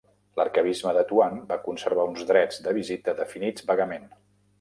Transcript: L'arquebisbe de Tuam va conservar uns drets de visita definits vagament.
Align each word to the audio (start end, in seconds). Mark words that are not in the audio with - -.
L'arquebisbe 0.39 0.93
de 0.97 1.03
Tuam 1.11 1.35
va 1.51 1.57
conservar 1.65 2.05
uns 2.13 2.23
drets 2.31 2.57
de 2.69 2.73
visita 2.79 3.15
definits 3.21 3.69
vagament. 3.73 4.09